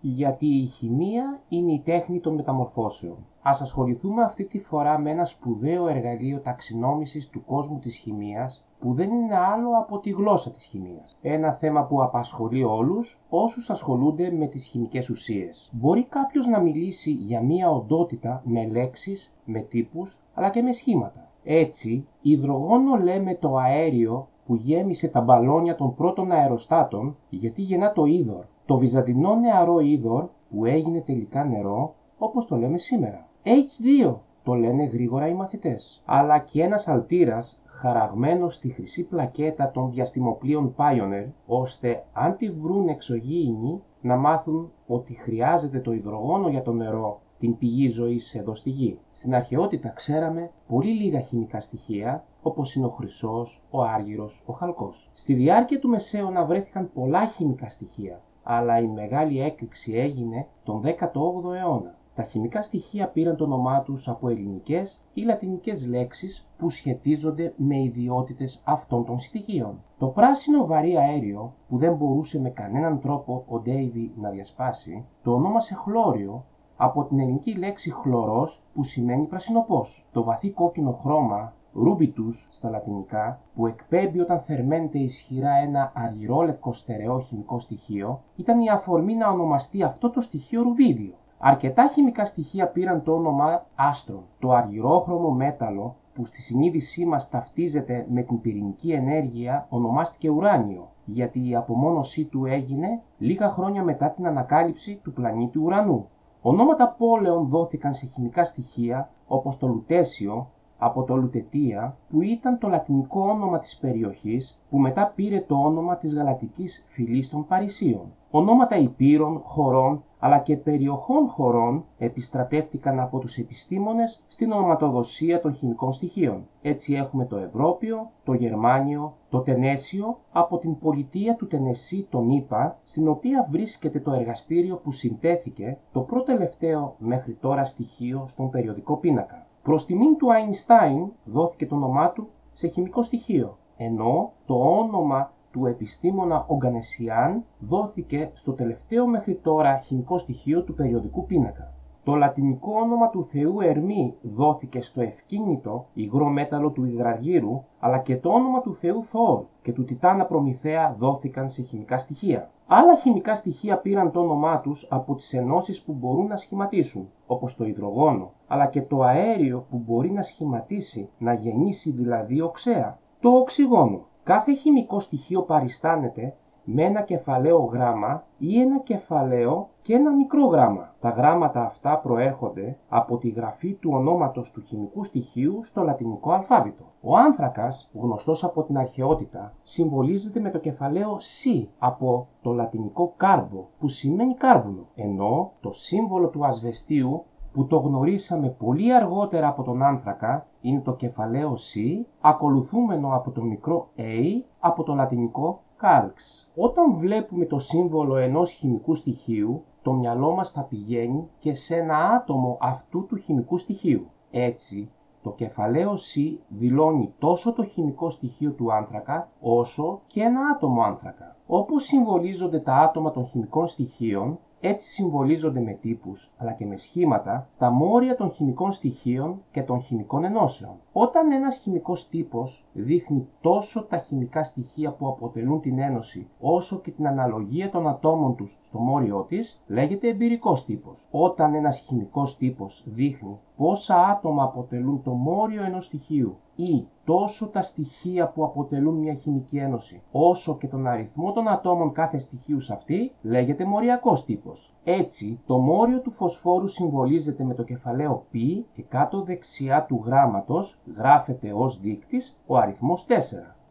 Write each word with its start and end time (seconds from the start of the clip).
γιατί 0.00 0.46
η 0.46 0.66
χημεία 0.66 1.40
είναι 1.48 1.72
η 1.72 1.82
τέχνη 1.84 2.20
των 2.20 2.34
μεταμορφώσεων. 2.34 3.16
Ας 3.42 3.60
ασχοληθούμε 3.60 4.22
αυτή 4.22 4.44
τη 4.44 4.58
φορά 4.58 4.98
με 4.98 5.10
ένα 5.10 5.24
σπουδαίο 5.24 5.88
εργαλείο 5.88 6.40
ταξινόμησης 6.40 7.28
του 7.28 7.44
κόσμου 7.44 7.78
της 7.78 7.96
χημείας 7.96 8.64
που 8.80 8.94
δεν 8.94 9.12
είναι 9.12 9.36
άλλο 9.36 9.68
από 9.78 9.98
τη 9.98 10.10
γλώσσα 10.10 10.50
της 10.50 10.64
χημείας. 10.64 11.16
Ένα 11.22 11.52
θέμα 11.52 11.84
που 11.84 12.02
απασχολεί 12.02 12.64
όλους 12.64 13.20
όσους 13.28 13.70
ασχολούνται 13.70 14.30
με 14.30 14.46
τις 14.46 14.66
χημικές 14.66 15.10
ουσίες. 15.10 15.70
Μπορεί 15.72 16.04
κάποιος 16.04 16.46
να 16.46 16.60
μιλήσει 16.60 17.10
για 17.10 17.42
μία 17.42 17.70
οντότητα 17.70 18.42
με 18.44 18.66
λέξεις, 18.66 19.34
με 19.44 19.60
τύπους, 19.60 20.20
αλλά 20.34 20.50
και 20.50 20.62
με 20.62 20.72
σχήματα. 20.72 21.30
Έτσι, 21.44 22.06
υδρογόνο 22.22 22.96
λέμε 22.96 23.34
το 23.36 23.56
αέριο 23.56 24.28
που 24.46 24.54
γέμισε 24.54 25.08
τα 25.08 25.20
μπαλόνια 25.20 25.74
των 25.74 25.94
πρώτων 25.94 26.30
αεροστάτων 26.30 27.16
γιατί 27.28 27.62
γεννά 27.62 27.92
το 27.92 28.04
είδωρ. 28.04 28.44
Το 28.68 28.78
βυζαντινό 28.78 29.34
νεαρό 29.34 29.78
είδωρ 29.78 30.28
που 30.50 30.64
έγινε 30.64 31.00
τελικά 31.00 31.44
νερό 31.44 31.94
όπως 32.18 32.46
το 32.46 32.56
λέμε 32.56 32.78
σήμερα. 32.78 33.28
H2 33.44 34.16
το 34.42 34.54
λένε 34.54 34.84
γρήγορα 34.84 35.28
οι 35.28 35.34
μαθητές. 35.34 36.02
Αλλά 36.04 36.38
και 36.38 36.62
ένας 36.62 36.88
αλτήρας 36.88 37.60
χαραγμένος 37.64 38.54
στη 38.54 38.68
χρυσή 38.68 39.04
πλακέτα 39.04 39.70
των 39.70 39.90
διαστημοπλοίων 39.90 40.74
Pioneer, 40.76 41.26
ώστε 41.46 42.04
αν 42.12 42.36
τη 42.36 42.50
βρουν 42.50 42.88
εξωγήινοι 42.88 43.82
να 44.00 44.16
μάθουν 44.16 44.72
ότι 44.86 45.14
χρειάζεται 45.14 45.80
το 45.80 45.92
υδρογόνο 45.92 46.48
για 46.48 46.62
το 46.62 46.72
νερό 46.72 47.20
την 47.38 47.58
πηγή 47.58 47.88
ζωής 47.88 48.34
εδώ 48.34 48.54
στη 48.54 48.70
γη. 48.70 48.98
Στην 49.12 49.34
αρχαιότητα 49.34 49.88
ξέραμε 49.88 50.50
πολύ 50.68 50.90
λίγα 50.90 51.20
χημικά 51.20 51.60
στοιχεία, 51.60 52.24
όπως 52.42 52.74
είναι 52.74 52.86
ο 52.86 52.90
χρυσός, 52.90 53.62
ο 53.70 53.82
άργυρος, 53.82 54.42
ο 54.46 54.52
χαλκός. 54.52 55.10
Στη 55.12 55.34
διάρκεια 55.34 55.78
του 55.78 55.88
Μεσαίωνα 55.88 56.44
βρέθηκαν 56.44 56.90
πολλά 56.94 57.26
χημικά 57.26 57.68
στοιχεία, 57.68 58.20
αλλά 58.50 58.78
η 58.78 58.86
μεγάλη 58.86 59.40
έκρηξη 59.40 59.92
έγινε 59.92 60.46
τον 60.62 60.82
18ο 60.84 61.54
αιώνα. 61.54 61.96
Τα 62.14 62.22
χημικά 62.22 62.62
στοιχεία 62.62 63.08
πήραν 63.08 63.36
το 63.36 63.44
όνομά 63.44 63.82
τους 63.82 64.08
από 64.08 64.28
ελληνικές 64.28 65.04
ή 65.12 65.22
λατινικές 65.22 65.86
λέξεις 65.86 66.48
που 66.58 66.70
σχετίζονται 66.70 67.52
με 67.56 67.78
ιδιότητες 67.82 68.62
αυτών 68.64 69.04
των 69.04 69.18
στοιχείων. 69.18 69.82
Το 69.98 70.06
πράσινο 70.06 70.66
βαρύ 70.66 70.96
αέριο 70.96 71.54
που 71.68 71.76
δεν 71.76 71.94
μπορούσε 71.94 72.40
με 72.40 72.50
κανέναν 72.50 73.00
τρόπο 73.00 73.44
ο 73.48 73.58
Ντέιβι 73.58 74.12
να 74.16 74.30
διασπάσει, 74.30 75.04
το 75.22 75.32
ονόμασε 75.32 75.74
χλώριο 75.74 76.44
από 76.76 77.04
την 77.04 77.18
ελληνική 77.20 77.56
λέξη 77.56 77.92
χλωρός 77.92 78.62
που 78.74 78.84
σημαίνει 78.84 79.26
πρασινοπός. 79.26 80.06
Το 80.12 80.22
βαθύ 80.22 80.50
κόκκινο 80.50 80.92
χρώμα 80.92 81.52
rubitus 81.74 82.46
στα 82.48 82.70
λατινικά, 82.70 83.40
που 83.54 83.66
εκπέμπει 83.66 84.20
όταν 84.20 84.40
θερμαίνεται 84.40 84.98
ισχυρά 84.98 85.50
ένα 85.50 85.92
αργυρόλευκο 85.94 86.72
στερεό 86.72 87.20
χημικό 87.20 87.58
στοιχείο, 87.58 88.22
ήταν 88.36 88.60
η 88.60 88.70
αφορμή 88.70 89.14
να 89.14 89.30
ονομαστεί 89.30 89.82
αυτό 89.82 90.10
το 90.10 90.20
στοιχείο 90.20 90.62
ρουβίδιο. 90.62 91.14
Αρκετά 91.38 91.90
χημικά 91.92 92.24
στοιχεία 92.24 92.68
πήραν 92.68 93.02
το 93.02 93.12
όνομα 93.12 93.66
άστρων. 93.74 94.22
Το 94.38 94.50
αργυρόχρωμο 94.50 95.30
μέταλλο 95.30 95.96
που 96.14 96.24
στη 96.24 96.42
συνείδησή 96.42 97.04
μας 97.04 97.28
ταυτίζεται 97.28 98.06
με 98.10 98.22
την 98.22 98.40
πυρηνική 98.40 98.92
ενέργεια 98.92 99.66
ονομάστηκε 99.68 100.30
ουράνιο, 100.30 100.88
γιατί 101.04 101.48
η 101.48 101.54
απομόνωσή 101.54 102.24
του 102.24 102.44
έγινε 102.44 103.02
λίγα 103.18 103.50
χρόνια 103.50 103.82
μετά 103.82 104.10
την 104.10 104.26
ανακάλυψη 104.26 105.00
του 105.04 105.12
πλανήτη 105.12 105.58
ουρανού. 105.58 106.08
Ονόματα 106.42 106.94
πόλεων 106.98 107.48
δόθηκαν 107.48 107.94
σε 107.94 108.06
χημικά 108.06 108.44
στοιχεία 108.44 109.10
όπως 109.26 109.58
το 109.58 109.66
λουτέσιο 109.66 110.50
από 110.78 111.04
το 111.04 111.16
Λουτετία 111.16 111.96
που 112.08 112.22
ήταν 112.22 112.58
το 112.58 112.68
λατινικό 112.68 113.20
όνομα 113.20 113.58
της 113.58 113.76
περιοχής 113.76 114.60
που 114.70 114.78
μετά 114.78 115.12
πήρε 115.14 115.40
το 115.40 115.54
όνομα 115.54 115.96
της 115.96 116.14
γαλατικής 116.14 116.84
φυλής 116.88 117.28
των 117.30 117.46
Παρισίων. 117.46 118.12
Ονόματα 118.30 118.76
υπήρων, 118.76 119.40
χωρών 119.44 120.02
αλλά 120.18 120.38
και 120.38 120.56
περιοχών 120.56 121.28
χωρών 121.28 121.84
επιστρατεύτηκαν 121.98 123.00
από 123.00 123.18
τους 123.18 123.36
επιστήμονες 123.36 124.22
στην 124.26 124.52
ονοματοδοσία 124.52 125.40
των 125.40 125.54
χημικών 125.54 125.92
στοιχείων. 125.92 126.46
Έτσι 126.62 126.94
έχουμε 126.94 127.24
το 127.24 127.36
Ευρώπιο, 127.36 128.10
το 128.24 128.32
Γερμάνιο, 128.32 129.14
το 129.30 129.40
Τενέσιο 129.40 130.18
από 130.32 130.58
την 130.58 130.78
πολιτεία 130.78 131.36
του 131.36 131.46
Τενεσί 131.46 132.06
τον 132.10 132.30
ΗΠΑ, 132.30 132.78
στην 132.84 133.08
οποία 133.08 133.48
βρίσκεται 133.50 134.00
το 134.00 134.12
εργαστήριο 134.12 134.76
που 134.76 134.92
συντέθηκε 134.92 135.78
το 135.92 136.00
πρώτο 136.00 136.24
τελευταίο 136.24 136.94
μέχρι 136.98 137.34
τώρα 137.34 137.64
στοιχείο 137.64 138.24
στον 138.28 138.50
περιοδικό 138.50 138.96
πίνακα. 138.96 139.47
Προς 139.68 139.84
τιμήν 139.84 140.16
του 140.16 140.32
Αϊνστάιν 140.32 141.12
δόθηκε 141.24 141.66
το 141.66 141.74
όνομά 141.74 142.10
του 142.10 142.28
σε 142.52 142.68
χημικό 142.68 143.02
στοιχείο, 143.02 143.58
ενώ 143.76 144.32
το 144.46 144.54
όνομα 144.54 145.32
του 145.50 145.66
επιστήμονα 145.66 146.44
Ογκανεσιάν 146.48 147.44
δόθηκε 147.58 148.30
στο 148.34 148.52
τελευταίο 148.52 149.06
μέχρι 149.06 149.34
τώρα 149.34 149.78
χημικό 149.78 150.18
στοιχείο 150.18 150.62
του 150.62 150.74
περιοδικού 150.74 151.26
πίνακα. 151.26 151.72
Το 152.04 152.14
λατινικό 152.14 152.72
όνομα 152.80 153.10
του 153.10 153.24
θεού 153.24 153.60
Ερμή 153.60 154.14
δόθηκε 154.22 154.82
στο 154.82 155.00
ευκίνητο 155.00 155.86
υγρό 155.94 156.28
μέταλλο 156.28 156.70
του 156.70 156.84
υδραργύρου, 156.84 157.62
αλλά 157.78 157.98
και 157.98 158.16
το 158.16 158.30
όνομα 158.30 158.60
του 158.60 158.74
θεού 158.74 159.04
Θόρ 159.04 159.44
και 159.62 159.72
του 159.72 159.84
Τιτάνα 159.84 160.24
Προμηθέα 160.24 160.94
δόθηκαν 160.98 161.50
σε 161.50 161.62
χημικά 161.62 161.98
στοιχεία. 161.98 162.50
Άλλα 162.70 162.96
χημικά 162.96 163.34
στοιχεία 163.34 163.78
πήραν 163.78 164.12
το 164.12 164.20
όνομά 164.20 164.60
τους 164.60 164.86
από 164.90 165.14
τις 165.14 165.32
ενώσεις 165.32 165.82
που 165.82 165.92
μπορούν 165.92 166.26
να 166.26 166.36
σχηματίσουν, 166.36 167.08
όπως 167.26 167.56
το 167.56 167.64
υδρογόνο, 167.64 168.32
αλλά 168.46 168.66
και 168.66 168.82
το 168.82 169.02
αέριο 169.02 169.66
που 169.70 169.76
μπορεί 169.76 170.10
να 170.10 170.22
σχηματίσει, 170.22 171.10
να 171.18 171.32
γεννήσει 171.32 171.90
δηλαδή 171.90 172.40
οξέα, 172.40 172.98
το 173.20 173.28
οξυγόνο. 173.30 174.06
Κάθε 174.22 174.52
χημικό 174.52 175.00
στοιχείο 175.00 175.42
παριστάνεται 175.42 176.34
με 176.70 176.82
ένα 176.82 177.02
κεφαλαίο 177.02 177.58
γράμμα 177.58 178.24
ή 178.38 178.60
ένα 178.60 178.78
κεφαλαίο 178.78 179.68
και 179.82 179.94
ένα 179.94 180.14
μικρό 180.14 180.46
γράμμα. 180.46 180.94
Τα 181.00 181.08
γράμματα 181.08 181.64
αυτά 181.64 181.98
προέρχονται 181.98 182.76
από 182.88 183.18
τη 183.18 183.28
γραφή 183.28 183.74
του 183.74 183.90
ονόματος 183.94 184.50
του 184.50 184.60
χημικού 184.60 185.04
στοιχείου 185.04 185.60
στο 185.62 185.82
λατινικό 185.82 186.30
αλφάβητο. 186.30 186.84
Ο 187.00 187.16
άνθρακας, 187.16 187.90
γνωστός 187.92 188.44
από 188.44 188.62
την 188.62 188.78
αρχαιότητα, 188.78 189.54
συμβολίζεται 189.62 190.40
με 190.40 190.50
το 190.50 190.58
κεφαλαίο 190.58 191.16
C 191.16 191.66
από 191.78 192.26
το 192.42 192.52
λατινικό 192.52 193.12
κάρμπο 193.16 193.66
που 193.78 193.88
σημαίνει 193.88 194.34
κάρβουνο, 194.34 194.86
ενώ 194.94 195.50
το 195.60 195.72
σύμβολο 195.72 196.28
του 196.28 196.46
ασβεστίου 196.46 197.24
που 197.52 197.66
το 197.66 197.78
γνωρίσαμε 197.78 198.48
πολύ 198.48 198.94
αργότερα 198.94 199.48
από 199.48 199.62
τον 199.62 199.82
άνθρακα 199.82 200.46
είναι 200.60 200.80
το 200.80 200.94
κεφαλαίο 200.94 201.54
C 201.54 201.80
ακολουθούμενο 202.20 203.14
από 203.14 203.30
το 203.30 203.42
μικρό 203.42 203.88
A 203.96 204.22
από 204.60 204.82
το 204.82 204.94
λατινικό 204.94 205.60
calx. 205.80 206.12
Όταν 206.54 206.96
βλέπουμε 206.96 207.46
το 207.46 207.58
σύμβολο 207.58 208.16
ενός 208.16 208.50
χημικού 208.50 208.94
στοιχείου 208.94 209.64
το 209.82 209.92
μυαλό 209.92 210.30
μας 210.30 210.52
θα 210.52 210.62
πηγαίνει 210.62 211.28
και 211.38 211.54
σε 211.54 211.76
ένα 211.76 211.96
άτομο 211.96 212.58
αυτού 212.60 213.06
του 213.06 213.16
χημικού 213.16 213.58
στοιχείου. 213.58 214.06
Έτσι, 214.30 214.90
το 215.22 215.30
κεφαλαίο 215.30 215.94
C 215.94 216.38
δηλώνει 216.48 217.14
τόσο 217.18 217.52
το 217.52 217.64
χημικό 217.64 218.10
στοιχείο 218.10 218.50
του 218.50 218.72
άνθρακα 218.72 219.28
όσο 219.40 220.00
και 220.06 220.20
ένα 220.20 220.40
άτομο 220.54 220.82
άνθρακα. 220.82 221.36
Όπως 221.46 221.84
συμβολίζονται 221.84 222.60
τα 222.60 222.74
άτομα 222.74 223.10
των 223.10 223.26
χημικών 223.26 223.66
στοιχείων, 223.66 224.38
έτσι 224.60 224.88
συμβολίζονται 224.92 225.60
με 225.60 225.72
τύπους 225.72 226.30
αλλά 226.36 226.52
και 226.52 226.66
με 226.66 226.76
σχήματα 226.76 227.48
τα 227.58 227.70
μόρια 227.70 228.16
των 228.16 228.30
χημικών 228.30 228.72
στοιχείων 228.72 229.42
και 229.50 229.62
των 229.62 229.80
χημικών 229.80 230.24
ενώσεων. 230.24 230.76
Όταν 230.92 231.32
ένας 231.32 231.56
χημικός 231.56 232.08
τύπος 232.08 232.64
δείχνει 232.72 233.28
τόσο 233.40 233.82
τα 233.82 233.98
χημικά 233.98 234.44
στοιχεία 234.44 234.92
που 234.92 235.08
αποτελούν 235.08 235.60
την 235.60 235.78
ένωση 235.78 236.28
όσο 236.40 236.80
και 236.80 236.90
την 236.90 237.06
αναλογία 237.06 237.70
των 237.70 237.88
ατόμων 237.88 238.36
τους 238.36 238.58
στο 238.62 238.78
μόριό 238.78 239.22
της, 239.22 239.62
λέγεται 239.66 240.08
εμπειρικός 240.08 240.64
τύπος. 240.64 241.08
Όταν 241.10 241.54
ένας 241.54 241.78
χημικός 241.78 242.36
τύπος 242.36 242.82
δείχνει 242.86 243.38
πόσα 243.58 244.06
άτομα 244.06 244.42
αποτελούν 244.42 245.02
το 245.02 245.12
μόριο 245.12 245.64
ενός 245.64 245.84
στοιχείου 245.84 246.36
ή 246.56 246.86
τόσο 247.04 247.48
τα 247.48 247.62
στοιχεία 247.62 248.28
που 248.28 248.44
αποτελούν 248.44 248.94
μια 248.94 249.14
χημική 249.14 249.56
ένωση, 249.56 250.02
όσο 250.12 250.56
και 250.56 250.68
τον 250.68 250.86
αριθμό 250.86 251.32
των 251.32 251.48
ατόμων 251.48 251.92
κάθε 251.92 252.18
στοιχείου 252.18 252.60
σε 252.60 252.72
αυτή, 252.72 253.12
λέγεται 253.22 253.64
μοριακός 253.64 254.24
τύπος. 254.24 254.74
Έτσι, 254.84 255.40
το 255.46 255.58
μόριο 255.58 256.00
του 256.00 256.10
φωσφόρου 256.10 256.66
συμβολίζεται 256.66 257.44
με 257.44 257.54
το 257.54 257.62
κεφαλαίο 257.62 258.24
π 258.30 258.34
και 258.72 258.82
κάτω 258.82 259.22
δεξιά 259.22 259.84
του 259.84 260.02
γράμματος 260.04 260.78
γράφεται 260.96 261.52
ως 261.52 261.80
δείκτης 261.80 262.40
ο 262.46 262.56
αριθμός 262.56 263.06
4. 263.08 263.12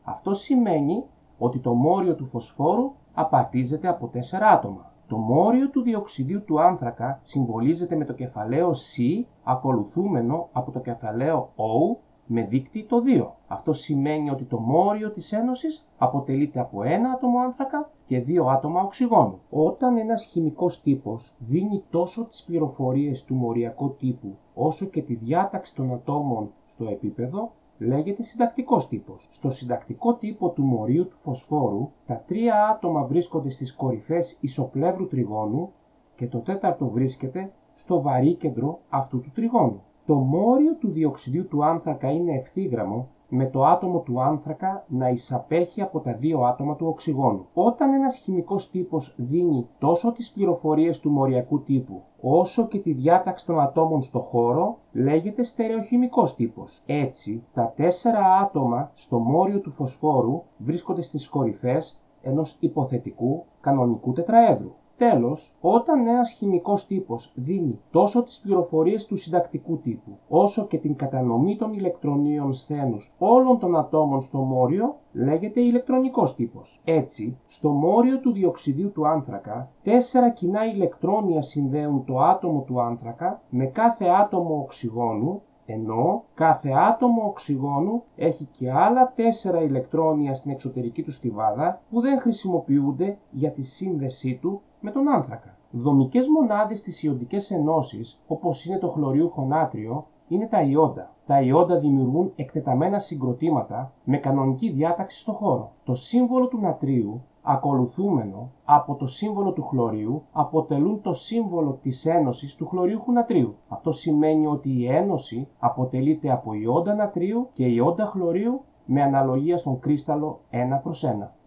Αυτό 0.04 0.34
σημαίνει 0.34 1.04
ότι 1.38 1.60
το 1.60 1.74
μόριο 1.74 2.16
του 2.16 2.25
φωσφόρου 2.25 2.92
απαρτίζεται 3.13 3.88
από 3.88 4.10
4 4.13 4.18
άτομα. 4.54 4.92
Το 5.07 5.18
μόριο 5.18 5.69
του 5.69 5.81
διοξιδίου 5.81 6.44
του 6.44 6.62
άνθρακα 6.62 7.19
συμβολίζεται 7.21 7.95
με 7.95 8.06
το 8.06 8.13
κεφαλαίο 8.13 8.71
C 8.71 9.25
ακολουθούμενο 9.44 10.50
από 10.51 10.71
το 10.71 10.80
κεφαλαίο 10.80 11.50
O 11.56 11.98
με 12.25 12.42
δείκτη 12.44 12.86
το 12.86 12.98
2. 13.19 13.27
Αυτό 13.48 13.74
σημαίνει 13.74 14.30
ότι 14.30 14.44
το 14.44 14.59
μόριο 14.59 15.12
της 15.12 15.31
ένωσης 15.31 15.88
αποτελείται 15.98 16.59
από 16.59 16.83
ένα 16.83 17.09
άτομο 17.09 17.39
άνθρακα 17.39 17.89
και 18.06 18.19
δύο 18.19 18.45
άτομα 18.45 18.81
οξυγόνου. 18.81 19.39
Όταν 19.50 19.98
ένας 19.98 20.24
χημικός 20.24 20.81
τύπος 20.81 21.33
δίνει 21.38 21.83
τόσο 21.89 22.25
τις 22.25 22.44
πληροφορίες 22.44 23.24
του 23.24 23.36
μοριακού 23.36 23.95
τύπου 23.95 24.36
όσο 24.53 24.86
και 24.86 25.01
τη 25.01 25.15
διάταξη 25.15 25.75
των 25.75 25.94
ατόμων 25.94 26.51
στο 26.68 26.88
επίπεδο, 26.88 27.51
λέγεται 27.77 28.24
συντακτικός 28.24 28.88
τύπος. 28.88 29.27
Στο 29.31 29.50
συντακτικό 29.50 30.13
τύπο 30.13 30.50
του 30.50 30.63
μορίου 30.63 31.07
του 31.07 31.18
φωσφόρου, 31.18 31.89
τα 32.06 32.24
τρία 32.27 32.68
άτομα 32.68 33.03
βρίσκονται 33.03 33.50
στις 33.50 33.74
κορυφές 33.74 34.38
ισοπλεύρου 34.41 35.07
τριγώνου 35.07 35.71
και 36.15 36.27
το 36.27 36.39
τέταρτο 36.39 36.89
βρίσκεται 36.89 37.51
στο 37.75 38.01
βαρύ 38.01 38.33
κέντρο 38.33 38.79
αυτού 38.89 39.21
του 39.21 39.31
τριγώνου. 39.33 39.81
Το 40.06 40.15
μόριο 40.15 40.75
του 40.75 40.89
διοξιδίου 40.89 41.47
του 41.47 41.65
άνθρακα 41.65 42.12
είναι 42.12 42.33
ευθύγραμμο 42.33 43.07
με 43.29 43.45
το 43.45 43.65
άτομο 43.65 44.00
του 44.00 44.21
άνθρακα 44.21 44.85
να 44.88 45.09
εισαπέχει 45.09 45.81
από 45.81 46.00
τα 46.00 46.13
δύο 46.13 46.41
άτομα 46.41 46.75
του 46.75 46.88
οξυγόνου. 46.88 47.45
Όταν 47.53 47.94
ένας 47.94 48.18
χημικός 48.18 48.69
τύπος 48.69 49.13
δίνει 49.18 49.68
τόσο 49.79 50.12
τις 50.12 50.31
πληροφορίες 50.31 51.00
του 51.00 51.09
μοριακού 51.09 51.63
τύπου 51.63 52.01
όσο 52.21 52.68
και 52.68 52.79
τη 52.79 52.94
διάταξη 52.94 53.45
των 53.45 53.59
ατόμων 53.59 54.01
στο 54.01 54.19
χώρο, 54.19 54.77
λέγεται 54.91 55.44
στερεοχημικός 55.44 56.35
τύπος. 56.35 56.81
Έτσι, 56.85 57.44
τα 57.53 57.74
τέσσερα 57.75 58.25
άτομα 58.41 58.91
στο 58.94 59.19
μόριο 59.19 59.59
του 59.59 59.71
φωσφόρου 59.71 60.44
βρίσκονται 60.57 61.01
στις 61.01 61.29
κορυφές 61.29 62.00
ενός 62.21 62.57
υποθετικού 62.59 63.45
κανονικού 63.62 64.12
τετραέδρου. 64.12 64.71
Τέλος, 64.98 65.56
όταν 65.62 66.08
ένας 66.08 66.32
χημικός 66.32 66.86
τύπος 66.86 67.32
δίνει 67.36 67.80
τόσο 67.92 68.24
τις 68.24 68.40
πληροφορίες 68.44 69.06
του 69.06 69.16
συντακτικού 69.16 69.78
τύπου, 69.80 70.18
όσο 70.28 70.66
και 70.66 70.78
την 70.78 70.96
κατανομή 70.96 71.56
των 71.56 71.74
ηλεκτρονίων 71.74 72.54
σθένους 72.54 73.14
όλων 73.18 73.60
των 73.60 73.78
ατόμων 73.78 74.22
στο 74.22 74.38
μόριο, 74.38 74.96
λέγεται 75.12 75.62
ηλεκτρονικός 75.62 76.36
τύπος. 76.36 76.82
Έτσι, 76.84 77.38
στο 77.48 77.70
μόριο 77.70 78.20
του 78.20 78.32
διοξιδίου 78.32 78.92
του 78.92 79.08
άνθρακα, 79.08 79.70
τέσσερα 79.84 80.30
κοινά 80.30 80.66
ηλεκτρόνια 80.66 81.42
συνδέουν 81.42 82.06
το 82.06 82.20
άτομο 82.20 82.62
του 82.62 82.82
άνθρακα 82.82 83.42
με 83.50 83.66
κάθε 83.66 84.06
άτομο 84.06 84.60
οξυγόνου 84.60 85.42
ενώ 85.70 86.24
κάθε 86.34 86.70
άτομο 86.70 87.24
οξυγόνου 87.26 88.04
έχει 88.16 88.48
και 88.52 88.72
άλλα 88.72 89.14
τέσσερα 89.16 89.62
ηλεκτρόνια 89.62 90.34
στην 90.34 90.52
εξωτερική 90.52 91.04
του 91.04 91.12
στιβάδα 91.12 91.82
που 91.90 92.02
δεν 92.02 92.20
χρησιμοποιούνται 92.20 93.18
για 93.32 93.52
τη 93.52 93.62
σύνδεσή 93.64 94.40
του 94.42 94.62
με 94.79 94.91
τον 94.91 95.09
άνθρακα. 95.09 95.57
Δομικές 95.71 96.27
μονάδες 96.27 96.81
της 96.81 97.03
ιοντικές 97.03 97.51
ενώσεις, 97.51 98.19
όπως 98.27 98.65
είναι 98.65 98.79
το 98.79 98.89
χλωριούχο 98.89 99.45
νάτριο, 99.45 100.06
είναι 100.27 100.47
τα 100.47 100.62
ιόντα. 100.62 101.12
Τα 101.25 101.41
ιόντα 101.41 101.79
δημιουργούν 101.79 102.31
εκτεταμένα 102.35 103.00
συγκροτήματα 103.00 103.94
με 104.03 104.18
κανονική 104.18 104.69
διάταξη 104.69 105.19
στο 105.19 105.31
χώρο. 105.33 105.71
Το 105.83 105.95
σύμβολο 105.95 106.47
του 106.47 106.59
νατρίου 106.59 107.21
ακολουθούμενο 107.41 108.51
από 108.65 108.95
το 108.95 109.07
σύμβολο 109.07 109.51
του 109.51 109.63
χλωρίου 109.63 110.24
αποτελούν 110.31 111.01
το 111.01 111.13
σύμβολο 111.13 111.74
της 111.81 112.06
ένωσης 112.06 112.56
του 112.56 112.68
χλωριούχου 112.68 113.12
νατρίου. 113.12 113.56
Αυτό 113.68 113.91
σημαίνει 113.91 114.47
ότι 114.47 114.69
η 114.69 114.88
ένωση 114.88 115.47
αποτελείται 115.59 116.31
από 116.31 116.53
ιόντα 116.53 116.95
νατρίου 116.95 117.50
και 117.53 117.65
ιόντα 117.65 118.06
χλωρίου 118.06 118.62
με 118.85 119.03
αναλογία 119.03 119.57
στον 119.57 119.79
κρίσταλο 119.79 120.39
1 120.51 120.56
προς 120.83 121.03
1. 121.06 121.29